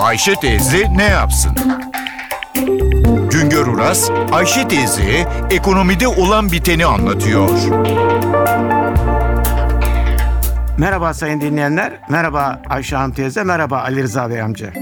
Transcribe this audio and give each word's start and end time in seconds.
Ayşe 0.00 0.34
teyze 0.34 0.96
ne 0.96 1.04
yapsın? 1.04 1.52
Güngör 3.30 3.66
Uras, 3.66 4.10
Ayşe 4.32 4.68
teyze 4.68 5.28
ekonomide 5.50 6.08
olan 6.08 6.52
biteni 6.52 6.86
anlatıyor. 6.86 7.50
Merhaba 10.78 11.14
sayın 11.14 11.40
dinleyenler, 11.40 12.00
merhaba 12.10 12.62
Ayşe 12.68 12.96
Hanım 12.96 13.12
teyze, 13.12 13.44
merhaba 13.44 13.78
Ali 13.78 14.02
Rıza 14.02 14.30
Bey 14.30 14.42
amca. 14.42 14.72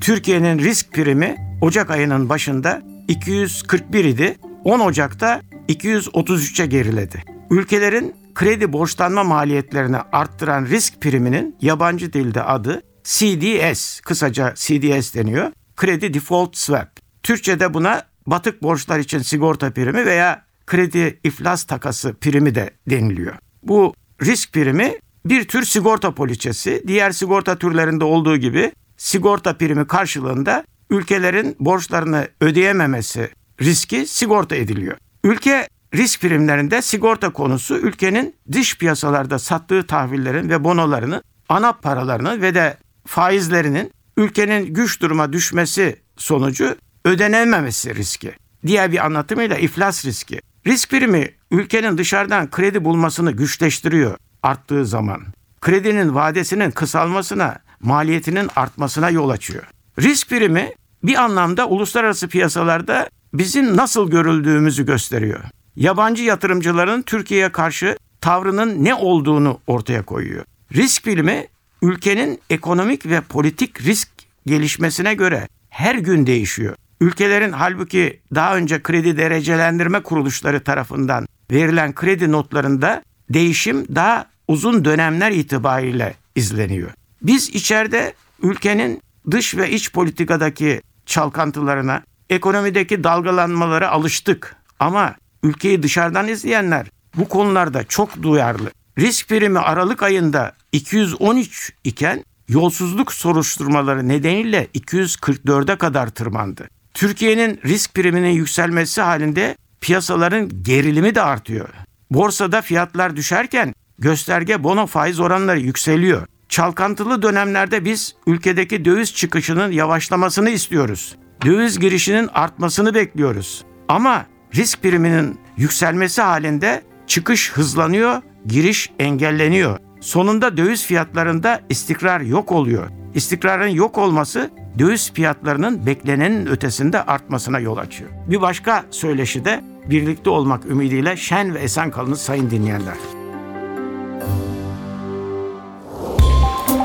Türkiye'nin 0.00 0.58
risk 0.58 0.92
primi 0.92 1.36
Ocak 1.60 1.90
ayının 1.90 2.28
başında 2.28 2.82
241 3.08 4.04
idi, 4.04 4.38
10 4.64 4.80
Ocak'ta 4.80 5.40
233'e 5.68 6.66
geriledi. 6.66 7.24
Ülkelerin 7.50 8.14
kredi 8.34 8.72
borçlanma 8.72 9.24
maliyetlerini 9.24 9.96
arttıran 10.12 10.64
risk 10.64 11.00
priminin 11.00 11.56
yabancı 11.60 12.12
dilde 12.12 12.42
adı 12.42 12.82
CDS, 13.04 14.00
kısaca 14.00 14.54
CDS 14.54 15.14
deniyor. 15.14 15.52
Kredi 15.76 16.14
Default 16.14 16.56
Swap. 16.56 16.88
Türkçe'de 17.22 17.74
buna 17.74 18.02
batık 18.26 18.62
borçlar 18.62 18.98
için 18.98 19.18
sigorta 19.18 19.70
primi 19.70 20.06
veya 20.06 20.44
kredi 20.66 21.20
iflas 21.24 21.64
takası 21.64 22.14
primi 22.14 22.54
de 22.54 22.70
deniliyor. 22.90 23.34
Bu 23.62 23.94
risk 24.22 24.52
primi 24.52 24.94
bir 25.26 25.48
tür 25.48 25.62
sigorta 25.62 26.14
poliçesi. 26.14 26.84
Diğer 26.86 27.10
sigorta 27.10 27.58
türlerinde 27.58 28.04
olduğu 28.04 28.36
gibi 28.36 28.72
sigorta 28.96 29.56
primi 29.56 29.86
karşılığında 29.86 30.64
ülkelerin 30.90 31.56
borçlarını 31.60 32.28
ödeyememesi 32.40 33.30
riski 33.60 34.06
sigorta 34.06 34.56
ediliyor. 34.56 34.96
Ülke 35.24 35.68
risk 35.94 36.20
primlerinde 36.20 36.82
sigorta 36.82 37.30
konusu 37.32 37.78
ülkenin 37.78 38.34
dış 38.52 38.78
piyasalarda 38.78 39.38
sattığı 39.38 39.86
tahvillerin 39.86 40.48
ve 40.48 40.64
bonolarının 40.64 41.22
ana 41.48 41.72
paralarını 41.72 42.42
ve 42.42 42.54
de 42.54 42.76
faizlerinin 43.06 43.92
ülkenin 44.16 44.74
güç 44.74 45.00
duruma 45.00 45.32
düşmesi 45.32 45.96
sonucu 46.16 46.76
ödenememesi 47.04 47.94
riski. 47.94 48.32
Diğer 48.66 48.92
bir 48.92 49.04
anlatımıyla 49.06 49.56
iflas 49.56 50.04
riski. 50.04 50.40
Risk 50.66 50.90
primi 50.90 51.30
ülkenin 51.50 51.98
dışarıdan 51.98 52.50
kredi 52.50 52.84
bulmasını 52.84 53.32
güçleştiriyor 53.32 54.16
arttığı 54.42 54.86
zaman. 54.86 55.22
Kredinin 55.60 56.14
vadesinin 56.14 56.70
kısalmasına, 56.70 57.58
maliyetinin 57.80 58.50
artmasına 58.56 59.10
yol 59.10 59.28
açıyor. 59.28 59.64
Risk 60.00 60.28
primi 60.28 60.72
bir 61.02 61.22
anlamda 61.22 61.68
uluslararası 61.68 62.28
piyasalarda 62.28 63.08
bizim 63.34 63.76
nasıl 63.76 64.10
görüldüğümüzü 64.10 64.86
gösteriyor. 64.86 65.40
Yabancı 65.76 66.22
yatırımcıların 66.22 67.02
Türkiye'ye 67.02 67.52
karşı 67.52 67.96
tavrının 68.20 68.84
ne 68.84 68.94
olduğunu 68.94 69.60
ortaya 69.66 70.02
koyuyor. 70.02 70.44
Risk 70.74 71.04
primi 71.04 71.46
ülkenin 71.82 72.40
ekonomik 72.50 73.06
ve 73.06 73.20
politik 73.20 73.82
risk 73.82 74.08
gelişmesine 74.46 75.14
göre 75.14 75.48
her 75.68 75.94
gün 75.94 76.26
değişiyor. 76.26 76.76
Ülkelerin 77.00 77.52
halbuki 77.52 78.20
daha 78.34 78.56
önce 78.56 78.82
kredi 78.82 79.16
derecelendirme 79.16 80.02
kuruluşları 80.02 80.64
tarafından 80.64 81.26
verilen 81.50 81.94
kredi 81.94 82.32
notlarında 82.32 83.02
değişim 83.30 83.86
daha 83.94 84.26
uzun 84.48 84.84
dönemler 84.84 85.30
itibariyle 85.30 86.14
izleniyor. 86.34 86.90
Biz 87.22 87.48
içeride 87.48 88.14
ülkenin 88.42 89.02
dış 89.30 89.56
ve 89.56 89.70
iç 89.70 89.92
politikadaki 89.92 90.80
çalkantılarına, 91.06 92.02
ekonomideki 92.30 93.04
dalgalanmalara 93.04 93.90
alıştık. 93.90 94.56
Ama 94.80 95.14
ülkeyi 95.42 95.82
dışarıdan 95.82 96.28
izleyenler 96.28 96.86
bu 97.16 97.28
konularda 97.28 97.84
çok 97.84 98.22
duyarlı. 98.22 98.70
Risk 98.98 99.28
primi 99.28 99.58
Aralık 99.58 100.02
ayında 100.02 100.52
213 100.72 101.72
iken 101.84 102.24
yolsuzluk 102.48 103.12
soruşturmaları 103.12 104.08
nedeniyle 104.08 104.68
244'e 104.74 105.76
kadar 105.76 106.10
tırmandı. 106.10 106.68
Türkiye'nin 106.94 107.60
risk 107.64 107.94
priminin 107.94 108.30
yükselmesi 108.30 109.00
halinde 109.00 109.56
piyasaların 109.80 110.62
gerilimi 110.62 111.14
de 111.14 111.22
artıyor. 111.22 111.68
Borsada 112.10 112.62
fiyatlar 112.62 113.16
düşerken 113.16 113.74
gösterge 113.98 114.64
bono 114.64 114.86
faiz 114.86 115.20
oranları 115.20 115.60
yükseliyor. 115.60 116.26
Çalkantılı 116.48 117.22
dönemlerde 117.22 117.84
biz 117.84 118.14
ülkedeki 118.26 118.84
döviz 118.84 119.14
çıkışının 119.14 119.70
yavaşlamasını 119.70 120.50
istiyoruz. 120.50 121.16
Döviz 121.44 121.78
girişinin 121.78 122.28
artmasını 122.34 122.94
bekliyoruz. 122.94 123.64
Ama 123.88 124.26
risk 124.54 124.82
priminin 124.82 125.40
yükselmesi 125.56 126.22
halinde 126.22 126.82
çıkış 127.06 127.52
hızlanıyor, 127.52 128.22
giriş 128.46 128.90
engelleniyor. 128.98 129.78
Sonunda 130.00 130.56
döviz 130.56 130.86
fiyatlarında 130.86 131.60
istikrar 131.68 132.20
yok 132.20 132.52
oluyor. 132.52 132.88
İstikrarın 133.14 133.68
yok 133.68 133.98
olması 133.98 134.50
döviz 134.78 135.12
fiyatlarının 135.12 135.86
beklenenin 135.86 136.46
ötesinde 136.46 137.02
artmasına 137.02 137.58
yol 137.58 137.76
açıyor. 137.76 138.10
Bir 138.26 138.40
başka 138.40 138.84
söyleşi 138.90 139.44
de 139.44 139.64
birlikte 139.90 140.30
olmak 140.30 140.66
ümidiyle 140.66 141.16
şen 141.16 141.54
ve 141.54 141.58
esen 141.58 141.90
kalınız 141.90 142.20
sayın 142.20 142.50
dinleyenler. 142.50 142.94